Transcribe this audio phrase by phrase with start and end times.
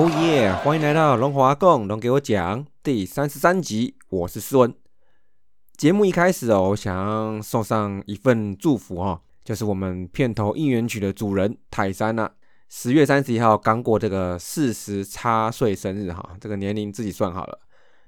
[0.00, 0.50] 哦耶！
[0.50, 4.74] 欢迎来到龙华共龙给我讲第三十三集，我是思文。
[5.76, 12.30] 节目一开始哦，我想送上一份祝福哦，就是我们片头应援曲的主人泰山呐，
[12.70, 17.58] 十月三十一号刚过这个四十差岁生日哈，这个年龄自己算好了。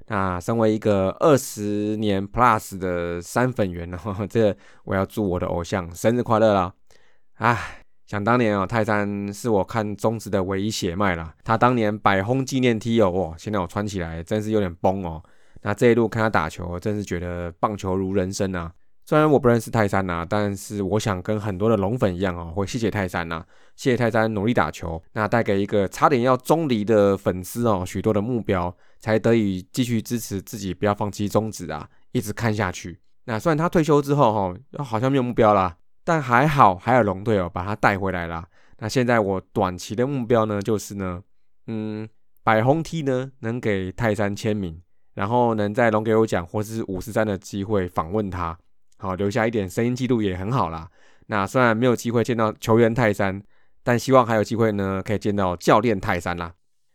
[0.06, 6.72] 那身为一个二十年 plus 的三粉员呢， 这我要祝我的偶像生日快乐啦！
[7.34, 7.81] 唉。
[8.12, 11.34] 想当年哦，泰山是我看中职的唯一血脉啦。
[11.42, 15.22] 他当年百轰纪念 T 哦，哇，现在我穿起来真是有点崩哦。
[15.62, 18.70] 那这一路看他打球，真是觉得棒球如人生啊。
[19.06, 23.42] 虽然我不认识泰山呐，但是我想跟很多的龙粉一样哦，会谢谢泰山呐，
[23.76, 33.00] 谢谢泰山努力打球，那带给一个差点要中离的粉丝哦许多的目标，才得以继续支持自己，不要放弃中职啊，一直看下去。
[33.24, 35.78] 那虽然他退休之后哈，好像没有目标啦。
[36.04, 38.44] 但还好，还有龙队哦，把他带回来了。
[38.78, 41.22] 那现在我短期的目标呢，就是呢，
[41.68, 42.08] 嗯，
[42.42, 44.82] 百红 T 呢能给泰山签名，
[45.14, 48.58] 然后能在龙给我讲或是五十三的机会访问他，
[48.98, 50.88] 好留下一点声音记录也很好啦。
[51.26, 53.40] 那虽然没有机会见到球员泰山，
[53.84, 56.52] 但希望还有机会呢，可以见到教练泰山啦。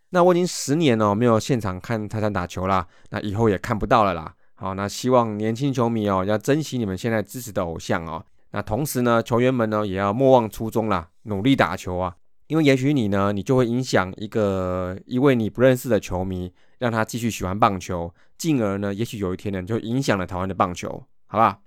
[0.10, 4.34] 那我已经十年哦没有现场看泰山打球啦，那以后也看不到了啦。
[4.56, 8.26] 好，那希望年轻球迷哦要珍惜你们现在支持的偶像哦。
[8.52, 12.16] 那同时呢，球员们呢也要莫忘初衷啦，努力打球啊！
[12.48, 21.60] 因为也许你呢，你就会影响一个一位你不认识的球迷，让他继续喜欢棒球，进而呢，也许有一天呢，就影响了台湾的棒球，好吧？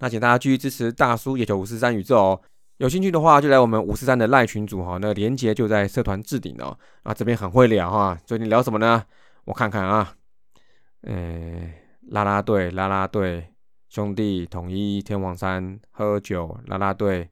[0.00, 2.40] 那请大家继续支持大叔野球五四三宇宙哦！
[2.78, 6.76] 有兴趣的话，就来我们五四三的赖群组哈，那连接就在社团置顶哦。
[7.02, 9.04] 啊，这边很会聊哈，最近聊什么呢？
[9.44, 10.14] 我看看啊，
[11.02, 11.70] 呃，
[12.08, 13.46] 啦啦队，啦啦队。
[13.90, 17.28] 兄弟统一天王山喝酒啦啦队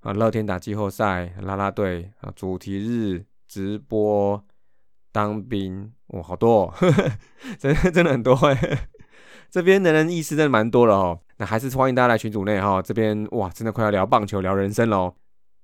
[0.00, 4.44] 啊，乐天打季后赛啦啦队啊，主题日直播
[5.10, 6.74] 当兵哇，好多，哦，
[7.58, 8.88] 真真的很多哎。
[9.50, 11.18] 这边的人意思真的蛮多了哦。
[11.38, 15.14] 那还是欢迎大家来群组内哈，这边哇，真的快要聊棒球聊人生喽。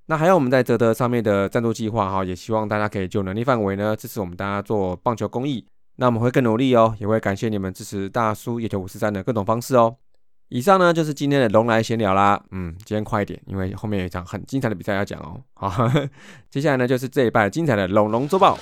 [0.07, 5.67] 那还有我们在泽德上面的赞助计划哈，也希望大家可以就能力范围呢支持我们大家做棒球公益。
[5.97, 9.97] 那我们会更努力哦，也会感谢你们支持大叔野球五十三的各种方式哦。
[10.51, 15.39] 以上呢就是今天的龙来闲聊啦，嗯，今天快一点，因为后面有一场很精彩的比赛要讲哦。
[15.53, 15.91] 好，
[16.49, 18.59] 接下来呢就是这一拜精彩的龙龙周报。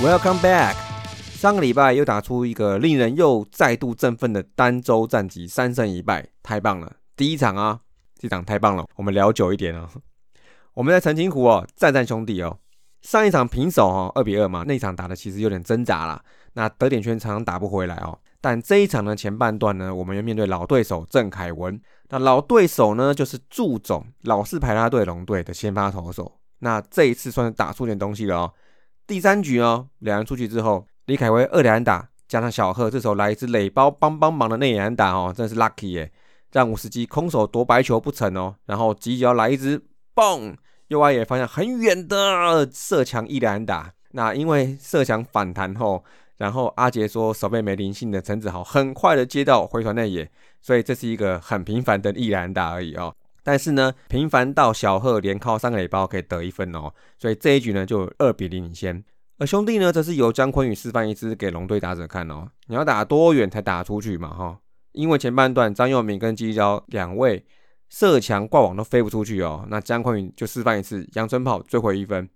[0.00, 0.83] Welcome back.
[1.44, 6.90] 上个礼拜又打出一个令人又再度振奋的单周战绩，三胜一败，太棒了！
[7.14, 7.78] 第一场啊，
[8.18, 8.86] 这场太棒了。
[8.96, 9.86] 我们聊久一点啊，
[10.72, 12.58] 我们在澄清湖哦，战战兄弟哦。
[13.02, 16.24] 上一场平手哦，二比二嘛，那场打的其实有点挣扎啦。
[16.54, 18.18] 那得点圈常常打不回来哦。
[18.40, 21.78] 但这一场呢，前半段呢，我们又面对老对手郑凯文。
[22.08, 26.40] 那老对手呢，就是祝总老式排拉队龙队的先发投手。
[26.60, 28.54] 那这一次算是打出点东西了哦。
[29.06, 30.86] 第三局哦，两人出去之后。
[31.06, 36.10] 李凯威二连打，加上小贺这时候来一支垒包帮帮忙的内野打哦，真是 lucky 耶！
[36.50, 39.82] 让五十基空手夺白球不成哦，然后急脚来一支
[40.14, 40.54] 嘣，
[40.88, 43.92] 右外野方向很远的射墙一连打。
[44.12, 46.02] 那因为射墙反弹后，
[46.38, 50.30] 然后阿杰说手背没灵性的陈子豪很快的接到回传内野，
[50.62, 53.14] 所以这是一个很平凡的一连打而已哦。
[53.42, 59.04] 但是呢，平凡到小贺连靠三个垒包可以得一分哦，所以这一局呢就二比零领先。
[59.38, 62.48] 而兄弟呢，则是由姜昆宇示范一支给龙队打者看哦。
[62.66, 64.28] 你要打多远才打出去嘛？
[64.28, 64.58] 哈，
[64.92, 67.44] 因为前半段张佑铭跟基交两位
[67.88, 69.66] 射墙挂网都飞不出去哦。
[69.68, 72.28] 那姜昆宇就示范一次阳春炮追回一分。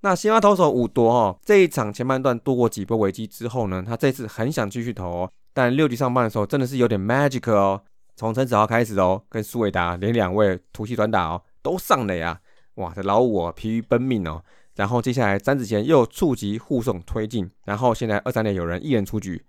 [0.00, 5.30] 那先发投手五夺哈，这一场前半段度过几波危机之后呢，他这次很想继续投哦。
[5.52, 7.82] 但六局上半的时候真的是有点 magic 哦。
[8.16, 12.40] 从陈子豪开始哦，跟苏伟达连两位突袭短打哦都上垒啊！
[12.76, 14.42] 哇，这老五疲于奔命哦。
[14.80, 19.44] 然后接下来詹子贤又触及护送推进，然后现在二三垒有人一人出局，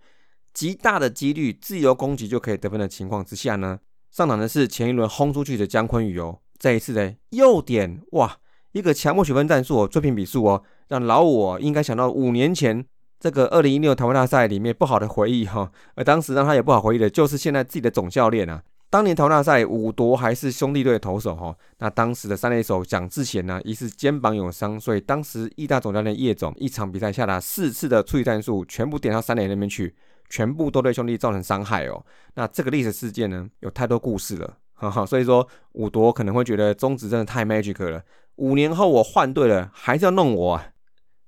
[0.53, 3.79] 极大的几率自由攻击就可以得分的情况之下呢，
[4.11, 8.39] 上场的是前一轮轰出去的姜昆宇哦，这一次的右点哇，
[8.73, 12.85] 一个强迫取分战术哦，追平比数哦，让老五应该想到五年前
[13.17, 18.61] 这个二零一六台湾大赛里面不好的回忆哈，而当时让他也不好回忆的就是现在自己的总教练啊。
[18.91, 29.95] 当年淘大赛五夺还是兄弟队的投手哈，那当时的三垒手蒋志贤呢，疑似肩膀有伤，所以当时义大总教练叶总一场比赛下达四次的处理战术，全部点到三垒那边去，
[30.29, 32.05] 全部都对兄弟造成伤害哦。
[32.33, 38.03] 那这个历史事件呢，有太多故事了，哈哈，所以说五夺可能会觉得中职真的太 magic 了。
[38.35, 40.67] 五年后我换队了，还是要弄我啊？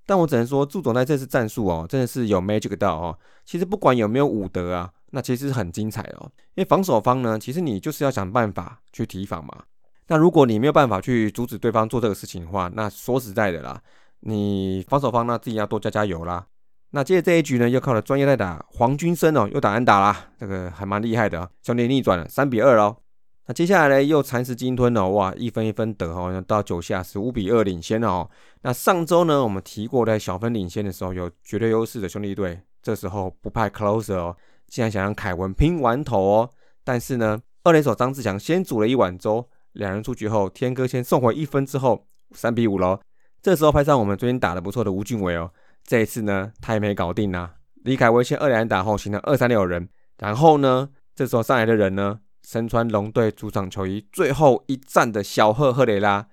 [0.06, 3.18] 但我只能说，祝总在这次战术哦，真的是有 magic 到哦。
[3.46, 6.30] 其实不管有没有武德啊，那其实是很精彩哦。
[6.56, 9.64] 因为防守方呢，其实你就是要想办法去提防嘛。
[10.08, 13.80] 那如果你没有办法去阻止对方做这个事情的话，那说实在的啦，
[14.22, 16.46] 你防守方呢自己要多加加油啦。
[16.90, 22.98] 那接着这一局呢，又靠了专业在打黄军生哦，又打安打啦，这个还蛮厉害的，兄弟逆转了三比二哦。
[23.46, 28.30] 那接下来呢，又蚕食鲸吞了，哇，一分一分得哦，到九下是五比二领先了哦。
[28.62, 34.38] 那上周呢，我们提过在小分领先的时候有绝对优势的兄弟队，这时候不派 closer 哦，
[34.74, 36.50] 竟然想让凯文拼完头哦。
[36.84, 39.48] 但是呢，二垒手张志强先煮了一碗粥。
[39.74, 43.00] 两人出局后，天哥先送回一分之后，三比五喽。
[43.40, 45.52] 这时候派上我们最近打的不错的吴俊伟哦，
[45.86, 47.54] 这一次呢他也没搞定啊。
[47.84, 49.88] 李凯威先二连打后形成二三六人，
[50.18, 56.28] 然后呢这时候上来的人呢身穿龙队主场球衣，最后一战的小赫赫雷拉，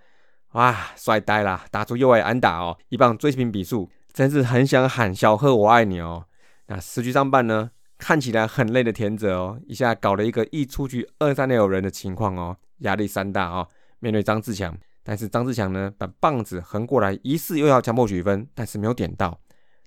[0.52, 6.24] 哇帅呆啦，打出右外安打哦，一棒追平比数，真是很想喊小赫我爱你哦。
[6.66, 7.70] 那十局上半呢，
[8.00, 12.56] 看起来很累的田泽哦，一下搞了一个一出局二三六人的情况哦。
[12.78, 13.66] 压力山大啊！
[13.98, 14.74] 面对张志强，
[15.04, 19.38] 但是张志强呢，把棒子横过来，疑似又要强迫取分，但是没有点到。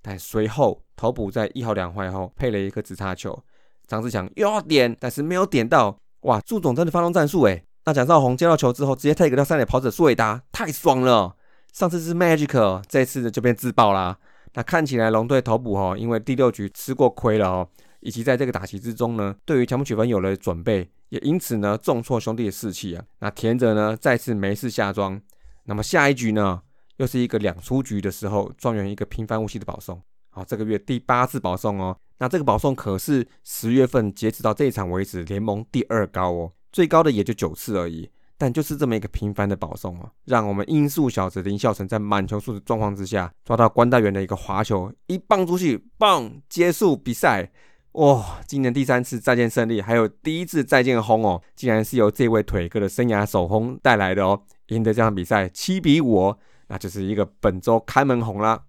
[0.04, 3.44] 但随后头补在一好两坏后，配了一个直插球，
[3.88, 5.98] 张志强又要点，但是没有点到。
[6.22, 6.40] 哇！
[6.46, 7.66] 祝总真的发动战术诶。
[7.86, 11.36] 那蒋少红接到球之后，直接 take 到三垒跑者苏伟达，太爽了！
[11.74, 14.20] 上次是 magic，这次的就变自爆啦。
[14.54, 17.68] 那看起来龙队头补哦，因为第六局吃过亏了哦，
[18.04, 20.90] 以及在这个打击之中呢，对于强迫取分有了准备。
[21.10, 23.06] 也因此呢，重挫兄弟的士气啊。
[23.20, 25.22] 那田泽呢，再次没事下庄。
[25.66, 26.62] 那么下一局呢，
[26.98, 30.02] 又是一个两出局的时候，状元一个平凡无奇的保送。
[30.32, 31.96] 好，这个月第八次保送哦。
[32.18, 38.10] 那这个保送可是十月份截止到这一场为止联盟第二高哦，最高的也就九次而已。
[38.36, 47.52] 但就是这么一个平凡的保送哦，让我们音速小子林孝成在满球数的状况之下，抓到关大元的一个滑球，一棒出去，棒结束比赛。
[47.94, 56.38] 哇，今年第三次再见胜利，还有第一次再见轰哦，竟然是由这位腿哥的生涯首轰带来的哦，赢得这场比赛七比五哦，
[56.70, 58.64] 那就是一个本周开门红啦。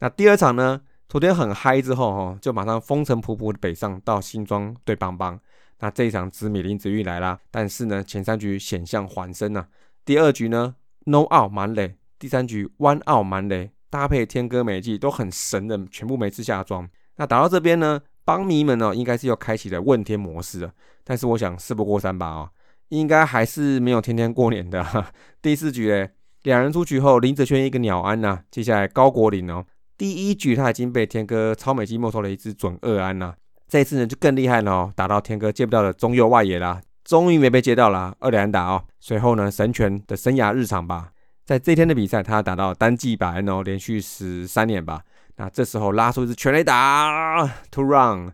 [0.00, 5.40] 那第二场呢，昨天很嗨之后哈，就马上风尘仆仆的北上到新庄对邦邦。
[5.78, 9.66] 那这一场紫米林子玉来啦，但是呢前三局险象环生呐，
[10.04, 10.74] 第二局呢
[11.06, 16.86] no out 满垒，第三局 one out 满垒，搭配天歌美纪都很神的，全部没次下庄。
[17.16, 18.02] 那打到这边呢？
[18.24, 20.72] 邦迷们呢，应该是又开启了问天模式了。
[21.04, 22.50] 但是我想事不过三吧啊，
[22.88, 25.12] 应该还是没有天天过年的。
[25.40, 26.10] 第四局嘞，
[26.42, 28.40] 两人出局后，林哲轩一个鸟安呐。
[28.50, 29.64] 接下来高国林哦，
[29.98, 33.34] 第一局他已经被天哥超美机没收了一支准二安呐。
[33.66, 38.84] 这次呢就更厉害了哦，打到天哥接不到的中右外野啦，终于没被接到了二连打哦。
[39.00, 41.10] 随后呢，神拳的生涯日常吧，
[41.44, 45.02] 在这天的比赛他打到单季百安哦，连续十三年吧。
[45.36, 48.32] 那这时候拉出一支全垒打，to run，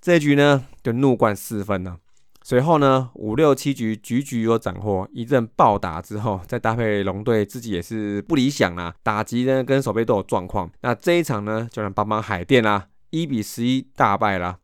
[0.00, 1.98] 这一局呢就怒冠四分了。
[2.42, 10.70] 随后呢五六七局局局有斩获，一阵暴打之后，再搭配龙队自己也是不理想啦，打击呢跟守备都有状况。
[10.80, 14.58] 那这一场呢就让帮帮海淀啦，一比十一大败啦。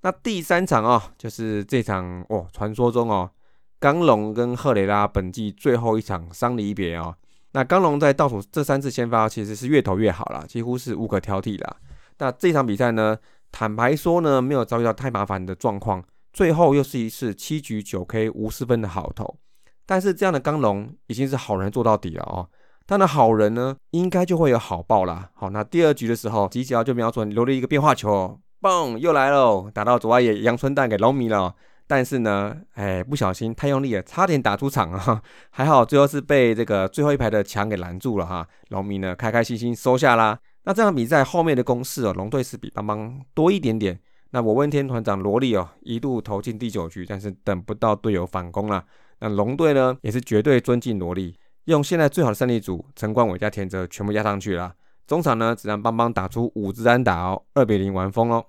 [0.00, 3.30] 那第三场哦，就是这场哦，传说中哦，
[3.78, 7.14] 刚龙跟赫雷拉本季最后一场伤离别哦。
[7.52, 11.76] 那刚龙在倒数这三次先发，其实是越投越好了，几乎是无可挑剔啦。
[12.18, 13.16] 那这场比赛呢，
[13.50, 19.36] 坦白说呢，没有遭遇到太麻烦的状况，最后又是一次七局九 K 无失分的好投。
[19.84, 22.48] 但是这样的刚龙已经是好人做到底了哦。
[22.86, 25.30] 当然好人呢，应该就会有好报啦。
[25.34, 31.54] 好，那第二局的时候，吉吉奥就瞄准留了一个变化球，嘣，又来喽，打到左外野阳春蛋给龙迷了。
[31.94, 35.22] 但是呢，哎，不小心太用力了，差点打出场啊！
[35.52, 38.48] 还好最后是被这个最后一排的墙给拦住了哈。
[38.70, 40.38] 龙迷呢，开开心心收下啦。
[40.64, 44.00] 那这场比赛后面的攻势哦，龙队是比邦邦多一点点。
[44.30, 48.82] 那我问天团长罗莉哦，一度投进第九局，但是等不到队友反攻了。
[49.18, 54.72] 那龙队呢，也是绝对尊敬罗莉，用现在最好的胜利组陈冠伟加田泽全部压上去了。
[55.06, 58.46] 中场呢，只让邦邦打出五支安打哦，二比零完封哦。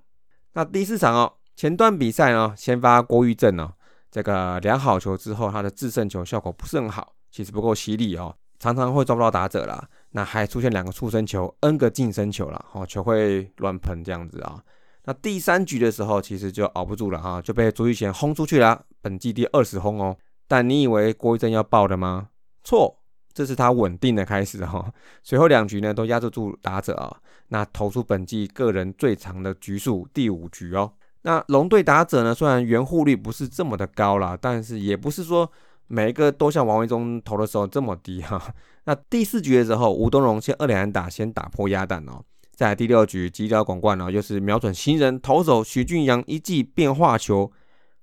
[0.53, 1.33] 那第四场哦。
[1.55, 3.72] 前段比赛呢，先发郭玉正呢，
[4.10, 9.88] 这个量好球之后，他的制胜球效果不是很好，其实不够犀利哦，常常会抓不到打者啦。
[10.12, 14.63] 那还出现两个触身球，N 个近身球了，哦，球会乱喷这样子啊。
[15.05, 20.17] 那第三局的时候，其实就熬不住了哈，就被朱玉贤轰出去了，本季第二十轰哦。
[20.48, 22.29] 但你以为郭玉正要爆的吗？
[22.63, 23.00] 错，
[23.33, 24.93] 这是他稳定的开始哈。
[25.24, 27.17] 随后两局呢，都压制住打者啊，
[27.50, 30.93] 那投出本季个人最长的局数第五局哦。
[31.23, 35.49] 那龙队打者呢，虽然圆护率不是这么的高啦，但是也不是说
[35.87, 38.41] 每一个都像王维忠投的时候这么低哈。
[38.85, 42.21] 那第四局的时候，吴东荣先二连打先打破鸭蛋哦，
[42.53, 47.51] 在第六局急脚广冠哦，又是瞄准新人投手徐俊阳一记变化球，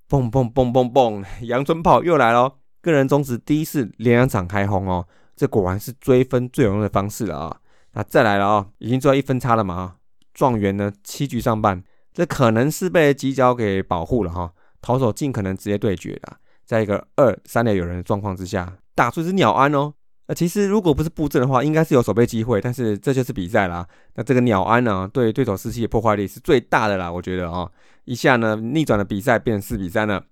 [0.09, 7.57] 嘣嘣嘣嘣嘣，阳春炮又来了，个人中止第一次连两场开轰哦，这果然是追分最有用的方式了啊！
[7.93, 9.95] 那再来了啊，已经做到一分差了嘛啊。
[10.33, 11.83] 状元呢七局上半，
[12.13, 14.51] 这可能是被犄角给保护了哈，
[14.81, 19.93] 投手尽可能直接对决的，在一个二三垒有人的状况之下，打出一只鸟安哦。
[20.27, 23.85] 那其实如果不是布阵的话，应该是有守备机会，但是这就是比赛啦。
[24.15, 27.69] 那这个鸟安呢，对对手士气的破坏力是最大的啦，我觉得啊，
[28.05, 30.23] 一下呢逆转了比赛，变成四比三了。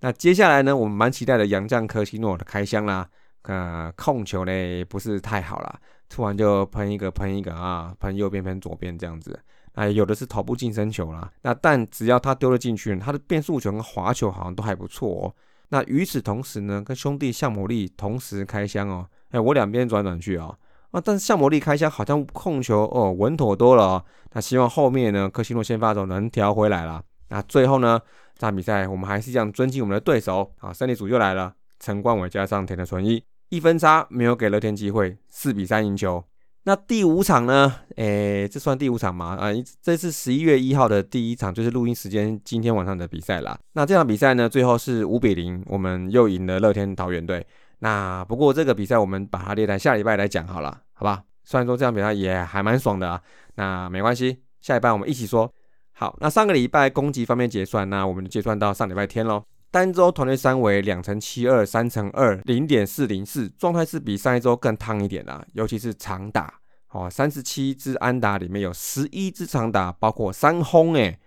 [0.00, 3.08] 那接下来呢，我们蛮期待的杨将科西诺的开箱啦，
[3.42, 9.38] 呃，控球呢不是太好啦，突然就喷一个喷一个啊，喷右边喷左边这样子，
[9.74, 11.30] 哎，有的是头部近身球啦。
[11.42, 15.34] 那但只要他丢了进去，他的变速球跟滑球好像都还不错哦。
[15.68, 19.08] 那与此同时呢，跟兄弟向魔力同时开箱哦。
[19.30, 20.56] 哎，我两边转转去啊
[20.92, 21.00] 啊！
[21.04, 24.04] 但是向魔力开箱好像控球哦稳妥多了哦。
[24.32, 27.02] 那希望后面呢，科西诺先发手能调回来了。
[27.30, 28.00] 那最后呢，
[28.38, 30.72] 这场比赛我们还是这样尊敬我们的对手啊！
[30.72, 36.22] 胜利组又来了，陈冠伟加上田的纯一，一分差没有给乐天机会，四比三赢球。
[36.66, 37.74] 那第五场呢？
[37.96, 39.36] 哎，这算第五场吗？
[39.38, 39.50] 啊，
[39.82, 43.58] 这是十一月一号的第一场，就是录音时间今天晚上的比赛啦。
[43.74, 47.46] 那这场比赛呢，最后是五比零，我们又赢了乐天桃园队。
[47.80, 51.22] 那不过这个比赛我们把它列在下礼拜来讲好了，好吧？
[51.44, 53.20] 虽然说这场比赛也还蛮爽的啊，
[53.56, 55.52] 那没关系，下礼拜我们一起说。
[55.92, 59.44] 好，那上个礼拜攻击方面结算，那我们就结算到上礼拜天喽。
[59.74, 66.60] 单周团队三围两乘七二，三乘二零点四零四，状态是比上一周更烫一点啦，尤其是长打
[66.92, 71.18] 哦，三十七支安打里面有十一支长打，包括三轰诶，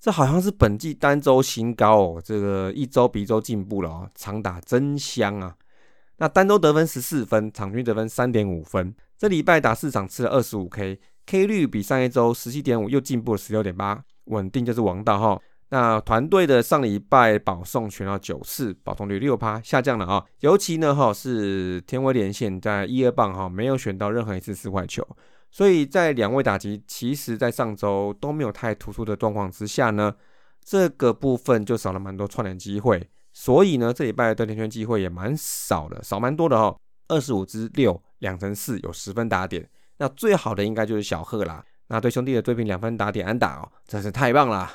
[0.00, 5.54] 这好像是本季单周新高哦，这个一周比一周进步了哦，长打真香啊！
[6.16, 8.94] 那单周得分十四分，场均得分三点五分。
[9.18, 15.38] 这礼拜打四场吃了二十五 K，K 率比上一周十七点五又进步了十六点八，稳定就是王道哈。
[15.70, 20.24] 那团队的上礼拜保送全到九次，保送率六趴下降了啊。
[20.40, 25.06] 尤其呢哈是天威连线在一二棒哈没有选到任何一次四坏球，
[25.50, 30.14] 所以在两位打击其实在上周都没有太突出的状况之下呢，
[30.64, 33.08] 这个部分就少了蛮多串联机会。
[33.32, 36.76] 所以呢，这礼拜的得点圈机会也蛮少的，少蛮多的哦。
[37.06, 39.68] 二十五支六两成四，有十分打点。
[39.98, 41.64] 那最好的应该就是小贺啦。
[41.86, 44.68] 那对兄弟的追平两分打点安打哦，真是太棒了。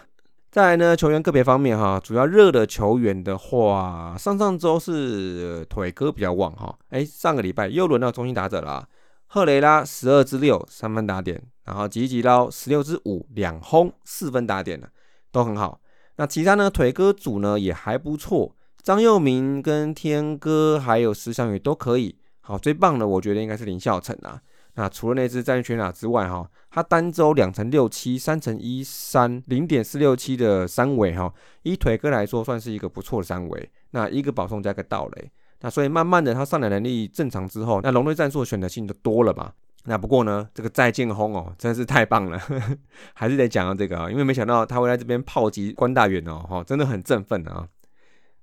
[0.55, 6.74] 再来呢，球员个别方面哈，主要热的球员的话，上上周是腿哥比较旺哈。
[6.91, 8.88] 哎，上个礼拜又轮到中心打者了，
[9.27, 14.88] 赫雷拉十二支六三分打点，然后吉吉捞十六支五两轰四分打点呢，
[15.29, 15.81] 都很好。
[16.15, 16.69] 那其他呢？
[16.69, 22.17] 腿哥组呢也还不错，张佑明跟天哥还有石祥宇都可以。
[22.39, 24.39] 好，最棒的我觉得应该是林孝成啊。
[24.75, 33.72] 那除了那只战全打之外，哈，它单周两乘六七，三乘一三，零点四六七的三围哈，以腿哥来说算是一个不错的三围。
[33.91, 39.53] 那一个保送加个盗垒，那所以慢慢的他上来能力正常之后，那龙队战术选择性就多了嘛。
[39.86, 42.38] 那不过呢，这个再见轰哦，真的是太棒了，
[43.13, 47.65] 还是得讲到这个啊，因为没想到他会在这边炮击关大元哦，哈，真的很振奋啊。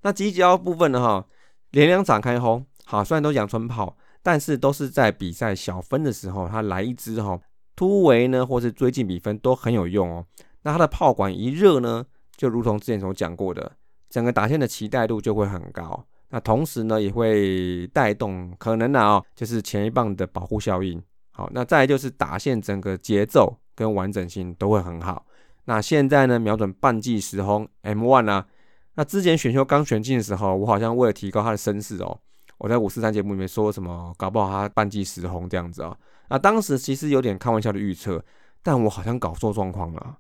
[0.01, 1.27] 那集交部分呢，哈，
[1.73, 7.39] 连两场开轰，好，虽然都阳春炮，但是都是在比赛小分的时候，他来一支哈
[7.75, 10.27] 突围呢，或是追进比分都很有用哦。
[10.63, 12.05] 那他的炮管一热呢，
[12.37, 13.73] 就如同之前所讲过的，
[14.09, 16.07] 整个打线的期待度就会很高。
[16.29, 21.03] 那同时呢，也会带动可能呢，哦，就是前一棒的保护效应。
[21.31, 25.27] 好，那再就是打线整个节奏跟完整性都会很好。
[25.65, 28.47] 那现在呢，瞄准半季时轰 M one 啊。
[28.95, 32.21] 那之前选秀刚选进的时候，我好像为了提高他的声势哦，
[32.63, 35.97] 我在五四三节目里面说什么，搞不好他半季时红这样子啊。
[36.29, 38.25] 那当时其实有点开玩笑的预测，
[38.63, 40.19] 但我好像搞错状况了。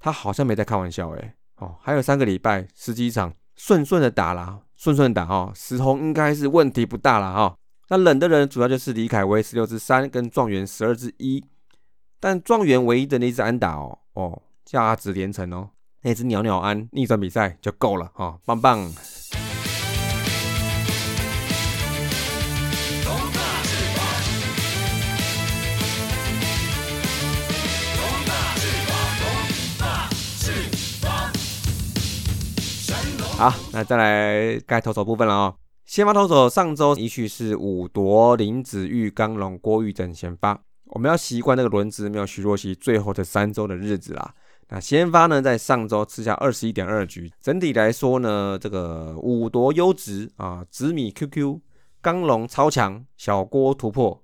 [0.00, 1.34] 他好像没在开玩笑诶。
[1.58, 7.56] 哦，还有三个礼拜十几场顺顺的打啦，顺顺打哦，时红应该是问题不大了哈。
[7.88, 11.44] 那冷的人主要就是李凯威十六之三跟状元十二之一，
[12.18, 15.70] 但状元唯一的那支安打哦哦，价值连城哦，
[16.02, 18.92] 那只鸟鸟安逆转比赛就够了哦，棒棒。
[33.36, 35.54] 好，那再来该投手部分了哦。
[35.84, 44.34] 先发投手上周一序是五夺林子玉、刚龙、郭玉正先发，我们要习惯那个轮值没有徐若曦最后的三周的日子啦。
[44.68, 51.60] 那先发呢，在上周吃下二十一点二局，整体来说呢，这个五夺优质啊，紫米 QQ、
[52.00, 54.23] 刚龙超强、小郭突破。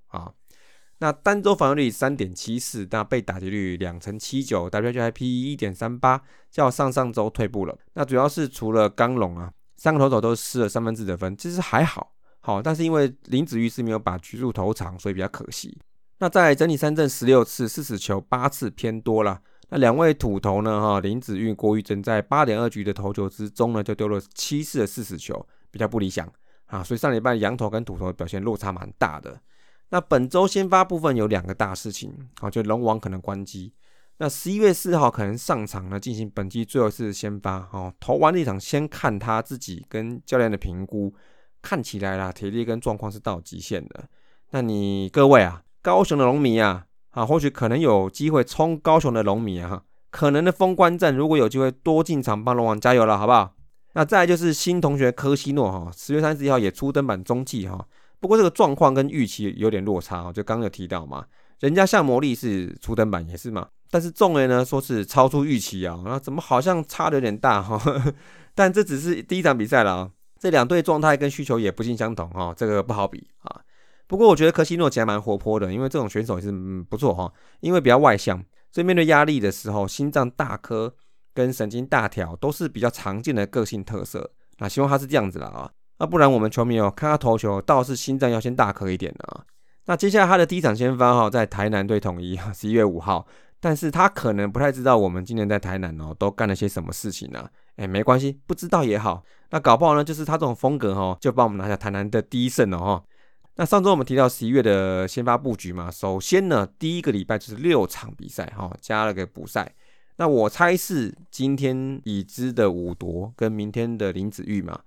[1.01, 7.77] 那单周防御率三点七四，那被打击率两成七九，WHIP 一点三八，较上上周退步了。
[7.95, 15.77] 那主要是除了刚龙啊，三个投手都失了三分之的分，其实还好，好，但是因为林子玉是没有把局数投长，所以比较可惜。
[16.19, 19.41] 那在整体三振十六次，四死球八次偏多了。
[19.71, 20.81] 那两位土头呢？
[20.81, 26.31] 哈，林子玉、郭玉珍在八点二局的投球之中呢，就丢了七次的四死球，比较不理想
[26.67, 26.85] 啊。
[26.85, 29.41] 所以上礼拜羊头跟土头表现落差蛮大的。
[29.91, 33.73] 那本周先发部分有两个大事情，啊，就龙王可能关机。
[34.19, 37.69] 那十一月四号可能上场呢，进行本季最后一次先发。
[37.73, 41.13] 哦，投完那场先看他自己跟教练的评估，
[41.63, 44.05] 看起来啦，体力跟状况是到极限的。
[44.51, 53.55] 那你各位啊，高雄的龙迷啊，啊，或许可能有机会冲高雄的龙迷啊，可能的封关战，如果有机会多进场帮龙王加油了，好不好？
[53.95, 57.89] 那再来就是新同学柯西诺哈，十月三十一号也出登板中继哈。
[58.21, 61.25] 不过这个状况跟预期有点落差哦，就刚刚有提到嘛，
[61.61, 67.81] 人家像魔力是初登板也是嘛，但是众人呢说是超出预期啊，那怎么好像差的有点大哈？
[68.55, 73.63] 但这只是第一场比赛了啊，这两队状态跟需求也不尽相同哈，这个不好比啊。
[74.07, 76.53] 不过我觉得科西诺其实蛮活泼的，因为这种选手也是
[76.91, 80.95] 不错哈，因为比较外向，所以面对压力的时候，心脏大颗
[81.33, 84.33] 跟神经大条都是比较常见的个性特色。
[84.59, 85.71] 那希望他是这样子了啊。
[86.01, 89.45] 那不然我们球迷哦，看他投球倒是心脏要先大颗一点的啊。
[89.85, 93.27] 那接下来他的第一场先发哈，在台南队统一啊， 十一月五号。
[93.63, 97.47] 但是他可能不太知道我们今年在台南哦，都干了些什么事情呢？
[97.77, 99.23] 哎，没关系，不知道也好。
[99.51, 103.05] 那搞不好呢，就是他这种风格哈，就帮我们拿下台南的第一胜了哈。
[103.57, 109.71] 那上周我们提到十一月的先发布局嘛，首先呢，第一个礼拜就是六场比赛哈，加了个补赛。
[110.17, 114.81] 那我猜是今天已知的五夺跟明天的林子玉嘛。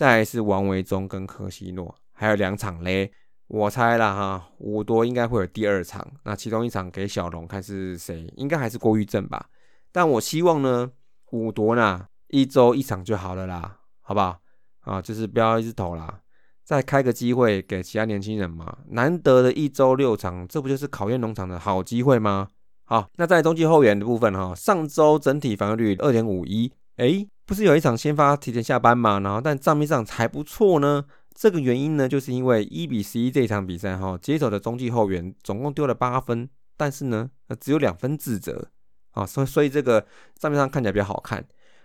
[0.00, 3.12] 再是王维忠跟柯西诺，还有两场嘞。
[3.48, 9.50] 我猜了哈，五多应该会有第二场，那其中一场给小龙看是谁，应该还是郭玉正吧。
[9.92, 10.90] 但我希望呢，
[11.32, 14.40] 五多呢一周一场就好了啦，好不好？
[14.84, 16.20] 啊，就是不要一直投啦，
[16.64, 18.78] 再开个机会给其他年轻人嘛。
[18.92, 22.48] 难得的一周六场，这不就是考验农场的好机会吗？
[22.84, 27.26] 好，那在中继后援的部分哈，上周整体防御率二点五一，哎。
[27.46, 29.18] 不是有一场先发提前下班嘛？
[29.18, 31.04] 然后但账面上还不错呢。
[31.34, 38.70] 这个原因呢，就是因为一比十一这场比赛哈，接手的中继后援总共丢了八分，但是呢，只有两分自责
[39.10, 40.06] 啊，所所以这个
[40.38, 41.44] 账面上看起来比较好看。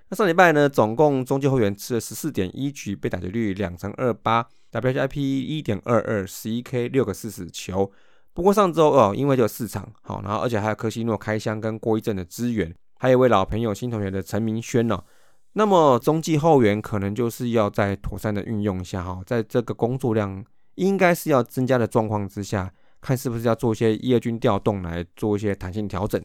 [0.10, 7.91] 那上礼拜呢，总共中继后援吃了十四点一局，被打击率两成二八，WIP 一点二二，十一 K 六个四死球。
[8.36, 15.03] 不过上周哦，因为就四场好，然后而且还有科西诺开箱跟郭一正的支援，还有一位老朋友新同学的陈明轩哦。
[15.53, 20.43] 那么中继后援可能就是要在妥善的运用一下哈，在这个工作量
[20.75, 26.21] 应该是要增加的状况之下，看是不是要做一些一二军调动来做一些弹性调整。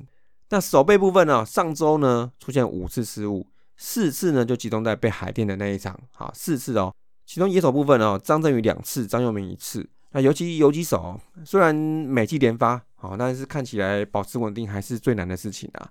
[0.49, 6.93] 那守备部分呢，上周呢出现五次失误，四次呢就集中在被海淀的那一场，好四次哦。
[7.25, 9.89] 其中野手部分哦，张振宇两次，张佑明一次。
[10.11, 15.89] 那尤其游击手虽然每季连发好，但是看起来保持稳定还是最难的事情啊。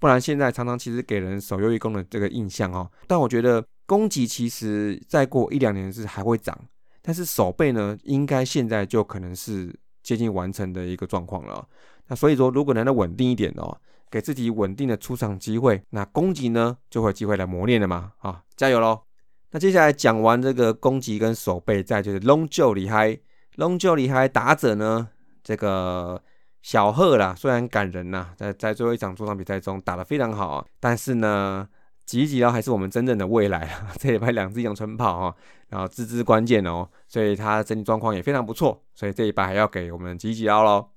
[0.00, 6.58] 不然现在常常其实给人守优异攻的这个印象哦，但我觉得攻击其实再过一两年是还会涨，
[7.02, 11.68] 但是守备呢，应该现在就可能是接近完成的一个状况了。
[12.08, 13.78] 那所以说，如果能够稳定一点哦，
[14.10, 18.12] 给自己稳定的出场机会，那攻击呢就会有机会来磨练了嘛。
[18.20, 19.02] 啊，加油喽！
[19.50, 23.18] 那接下来讲完这个攻击跟守备，再就是 Long Joe 厉害
[23.56, 25.10] ，Long 救厉害，打者呢
[25.44, 26.22] 这个。
[26.62, 31.66] 小贺啦，虽然感人呐，在在最后一场主场比赛中打得非常好，但是呢，
[32.04, 33.92] 吉吉捞还是我们真正的未来啊！
[33.98, 35.36] 这礼拜两支阳春炮哈，
[35.68, 40.88] 然后支支关键哦，所以他整体状况也非常不错，所以这一把还要给我们吉吉捞喽。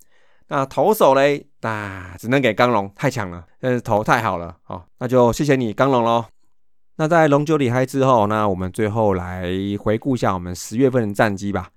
[0.49, 6.25] 那投手嘞，那只能给刚龙，太强了，但是投太好了，哦，那就谢谢你刚龙喽。
[6.97, 9.49] 那在龙九里嗨之后，那我们最后来
[9.79, 11.69] 回顾一下我们十月份的战绩吧。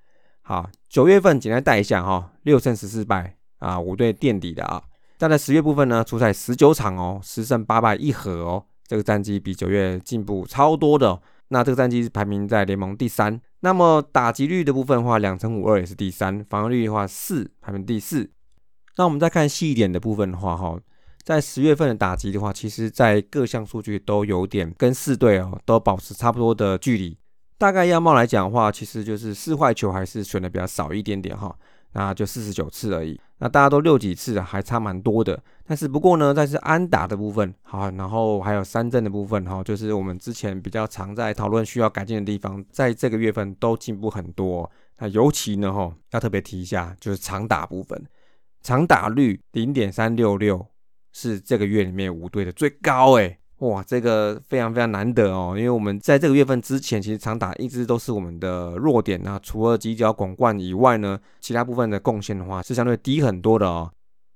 [0.43, 3.37] 好，九月份简单带一下哈，六胜十四败。
[3.59, 4.83] 啊，五队垫底的啊，
[5.19, 11.21] 但在十月部分呢，出赛十九场哦，十胜八败一和哦，这个战绩比九月进步超多的。
[11.49, 13.41] 那这个战绩是排名在联盟第三。
[13.61, 18.29] 那么打击率的部分的话，两成五二也是第三，防御率的话四排名第四。
[18.97, 20.77] 那我们再看细一点的部分的话，哈，
[21.23, 27.17] 在十月份的打击的话，其实在各项数据都有点跟四队哦都保持差不多的距离。
[27.59, 31.57] 大概样貌来讲的话，其实就是四坏球还是选的比较少一点点哈。
[31.93, 33.21] 那就四十九次而已。
[33.39, 35.43] 那大家都六几次，还差蛮多的。
[35.67, 44.71] 但是不过呢，在是安打的部分，好，然后还有三振的部分，哈，就是我们之前比较常在讨论需要改进的地方，在这个月份都进步很多。
[44.99, 48.03] 那尤其呢，哈，要特别提一下，就是长打部分，
[48.63, 50.67] 长打率零点三六六
[51.13, 53.39] 是这个月里面五队的最高，哎。
[53.61, 63.91] 哇，这个非常非常难得哦，因为我们在这个月份之前，其实长打一直都是我们的弱点那除了犄角广冠以外呢，其他部分的贡献的话是相对低很多的哦。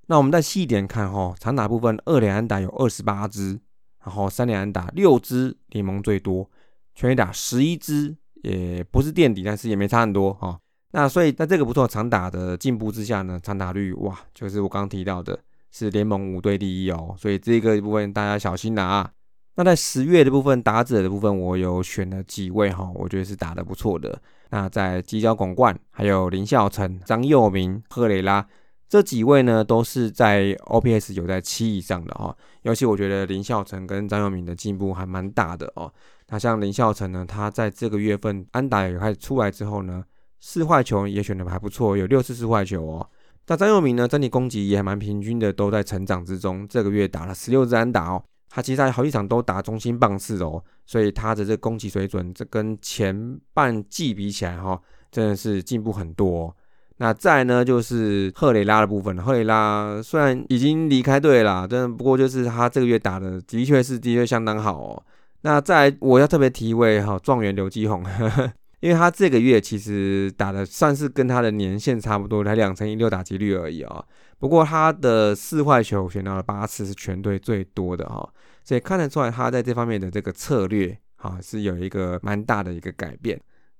[0.07, 3.59] 那我们再细一点看哈，长打部分二连安打有二十八支，
[4.03, 6.49] 然后三连安打六支，联盟最多，
[6.95, 10.59] 全垒打十一支，也不是垫底，但是也没差很多哈。
[10.93, 15.39] 那所以在这个不错长打的进步之下呢，长打率哇，就是我刚刚提到的。
[15.71, 19.09] 是联盟五队第一哦，所以这个部分大家小心拿。
[19.55, 24.21] 那在十月的部分打者的部分，我有选了几位哈，我觉得是打得不错的。
[24.49, 28.45] 那在犄角广冠，还有林孝成、张佑明、赫雷拉
[28.87, 32.35] 这几位呢，都是在 OPS 有在七以上的哈。
[32.63, 35.93] 尤其我觉得林孝成跟张佑明的进步还蛮大的哦。
[36.29, 40.03] 那像林孝成呢，他在这个月份安打也开始出来之后呢，
[40.39, 43.09] 四坏球也选的还不错，有六次四坏球哦。
[43.47, 44.07] 那张佑铭呢？
[44.07, 46.65] 整体攻击也蛮平均的，都在成长之中。
[46.69, 54.79] 这个月打了十六支安打哦，他其实在好几场都打中心棒次哦，所以他的这攻击水准，这跟前半季比起来哈，
[55.11, 56.55] 真的是进步很多。
[56.97, 65.03] 那再呢，就是赫雷拉的部分，赫雷拉虽然已经离开队了，但不过就是他这个月打的的确是的确相当好哦。
[65.41, 68.05] 那再我要特别提一位哈，状元刘基宏。
[68.81, 74.03] 因为他这个月其实打的算是跟他的年限差不多，才两成一六打击率而已啊。
[74.39, 78.27] 不过他的四坏球选到了八次，是全队最多的哈，
[78.63, 83.39] 所以看得出来他在这方面的这个策略哈是有一个蛮大的一个改变。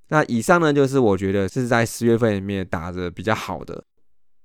[0.10, 3.84] 那以上呢就是我觉得是在十月份里面打的比较好的。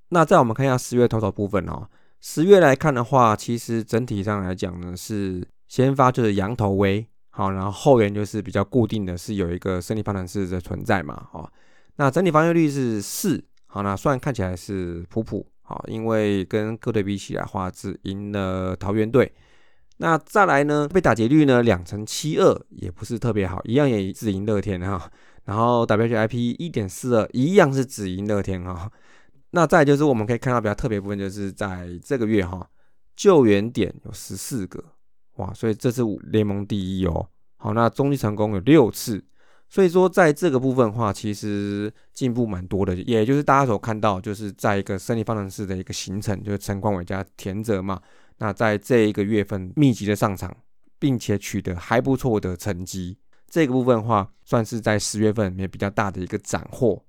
[0.09, 1.87] 那再我们看一下十月投手部分哦，
[2.21, 7.07] 十月来看的话，其实整体上来讲呢是先发就是羊头威。
[7.37, 11.47] 好，然后后援就是比较固定的是有一个胜利方程式的存在嘛，哦，
[11.97, 19.31] 那整体防御率是四，好，那虽然看起来是普普，好，因为跟各队比起来话只赢了桃园队，
[19.99, 25.11] 那再来呢，被打劫率呢两成七二，也不是特别好，一样也只赢乐天哈，
[25.45, 28.91] 然后 W H I P 一点四二，一样是只赢乐天哈，
[29.51, 32.67] 那再就是我们可以看到比较特别部分，就是在这个月哈，
[33.15, 34.83] 救援点有十四个。
[35.37, 37.29] 哇，所以这是联盟第一哦。
[37.57, 39.25] 好，那中继成功有六次，
[39.69, 42.95] 所以说在这个部分的话，其实进步蛮多的。
[42.95, 48.01] 也就是大家所看到，就是在一个胜利方程式的一个形成，就是陈冠伟加田泽嘛。
[48.39, 50.55] 那在这一个月份密集的上场，
[50.99, 53.19] 并且取得还不错的成绩，
[53.49, 57.03] 这个部分的话，算是在十月份里面比较大的一个斩获。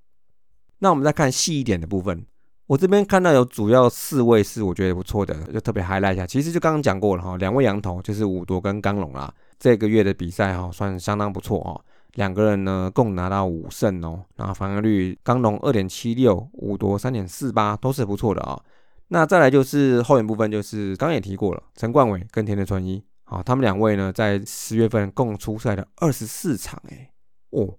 [0.80, 2.26] 那我们再看细一点的部分。
[2.68, 6.28] 我这边看到有主要四位是我觉得不错的，就特别 highlight 一下。
[6.28, 9.34] 其实就刚刚讲过了哈，两位羊头就是武夺跟刚龙啦。
[9.58, 11.80] 这个月的比赛哈，算相当不错哦。
[12.16, 18.60] 两个人呢共拿到五胜哦，然后防御率刚龙二点七六，武夺三点四八，都是不错的啊。
[19.08, 27.10] 那再来就是后援部分，就是刚也提过了，陈冠伟跟田德纯一，好，他们两位呢在十月份共出赛了二十四场，哎，
[27.52, 27.74] 哦。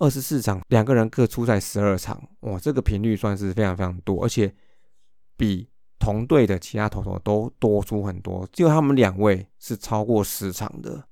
[0.00, 4.52] 二十四场，两个人各出赛十二场，哇，这个频率算是非常非常多，而且
[5.36, 11.04] 比同队的其他投手都多出很多，就他们两位是超过十场的。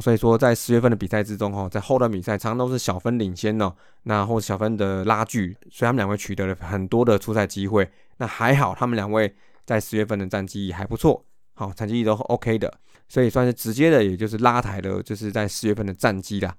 [0.00, 7.90] 所以说，在十月份的比赛之中，哈，在后段比赛常常都是小分领先哦，那或者小分的拉锯，所以他们两位取得了很多的出赛机会。
[8.18, 9.34] 那还好，他们两位
[9.64, 16.54] 在十月份的战绩还不错，好，成绩都 OK 的，所以算是直接的，也就是拉抬了，就是在十月份的战绩啦。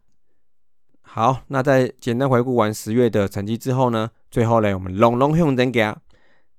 [1.09, 5.97] 好，那在简单回顾完十月的成绩之后呢，最后呢，我们隆隆向人家，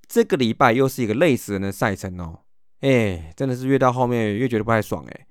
[0.09, 2.41] 这个礼拜又是一个累死人的赛程哦，
[2.81, 5.27] 哎，真的是越到后面越觉得不太爽哎，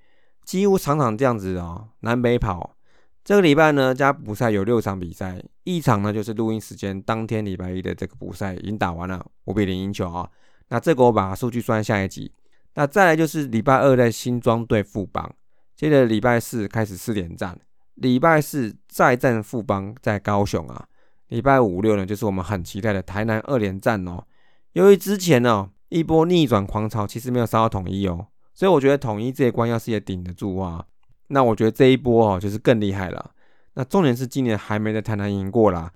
[0.46, 2.76] 几乎场场这样子哦，南北跑。
[3.26, 10.30] 这个礼拜呢，加补赛有六场比赛，一场呢就是录音时间当天礼拜一的这个补赛已经打完了，五比零赢球啊。
[10.70, 12.32] 那这个我把数据算下一集。
[12.76, 15.36] 那再来就是礼拜二在新庄对富邦，
[15.76, 17.60] 接着礼拜四开始四点战。
[17.98, 20.88] 礼拜四再战富邦在高雄啊，
[21.30, 24.24] 礼拜五六呢就是我们很期待的台南二连战哦。
[24.74, 30.86] 由于之前呢一波逆转狂潮其实没有杀到统一哦，所以我觉得统一这一关要是也顶得住啊，
[31.30, 33.32] 那我觉得这一波哦就是更厉害了。
[33.74, 35.92] 那重点是今年还没在台南赢过啦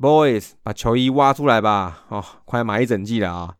[0.00, 3.54] ，boys 把球衣挖出来吧，哦，快买一整季了啊。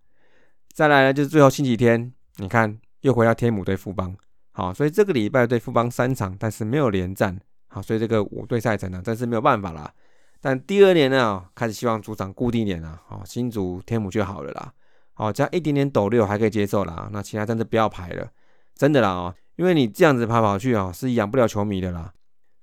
[0.73, 4.17] 再来呢就是最后星期天，你看又回到天母对富邦，
[4.51, 7.41] 好，所以这个礼拜对富邦三场，但是没有连战。
[7.77, 9.93] 好，所以这个五队赛程呢，真是没有办法啦。
[10.41, 14.73] 但第二年呢，开始希望主场固定点了，哦，新竹天母就好了啦，
[15.17, 18.27] 哦，加一点点斗六还可以接受啦，那其他真的不要排了，
[18.75, 22.11] 真的啦哦，因为你这样子跑跑去哦，是养不了球迷的啦。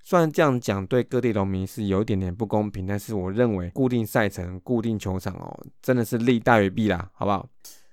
[0.02, 7.48] 虽然这样讲对各地农民是有一点点不公平，但是我认为固定赛程、固定球场哦，真的是利大于弊啦，好不好？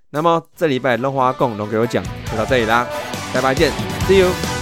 [0.09, 2.87] 那么这礼拜龙华共龙给我讲就到这里啦，
[3.35, 3.71] 拜拜见
[4.09, 4.60] ，See you。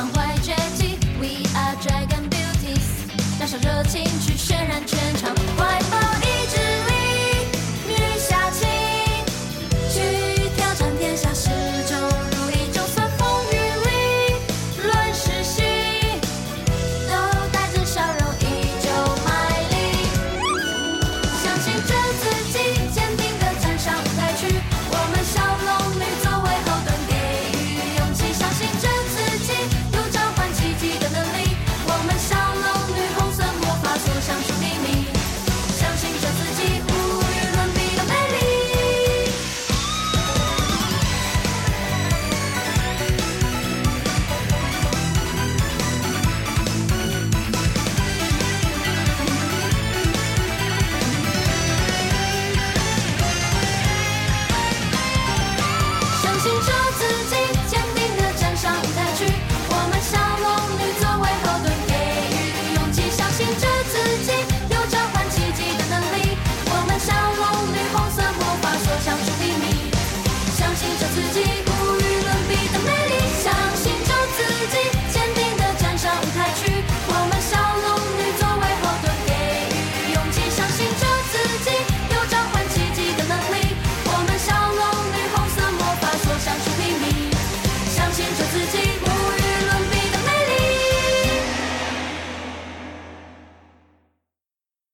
[0.00, 3.04] 满怀绝技，We are Dragon Beauties，
[3.38, 5.39] 燃烧热情去渲染全场。